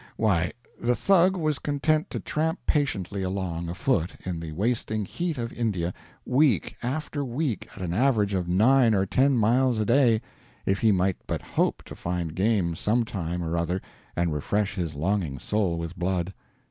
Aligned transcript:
Why, 0.17 0.51
the 0.79 0.95
Thug 0.95 1.35
was 1.37 1.59
content 1.59 2.09
to 2.09 2.19
tramp 2.19 2.57
patiently 2.65 3.21
along, 3.21 3.69
afoot, 3.69 4.15
in 4.25 4.39
the 4.39 4.51
wasting 4.51 5.05
heat 5.05 5.37
of 5.37 5.53
India, 5.53 5.93
week 6.25 6.75
after 6.81 7.23
week, 7.23 7.69
at 7.75 7.83
an 7.83 7.93
average 7.93 8.33
of 8.33 8.47
nine 8.47 8.95
or 8.95 9.05
ten 9.05 9.37
miles 9.37 9.77
a 9.77 9.85
day, 9.85 10.19
if 10.65 10.79
he 10.79 10.91
might 10.91 11.17
but 11.27 11.43
hope 11.43 11.83
to 11.83 11.95
find 11.95 12.33
game 12.33 12.73
some 12.73 13.05
time 13.05 13.43
or 13.43 13.55
other 13.55 13.79
and 14.15 14.33
refresh 14.33 14.73
his 14.73 14.95
longing 14.95 15.37
soul 15.37 15.77
with 15.77 15.95
blood. 15.95 16.33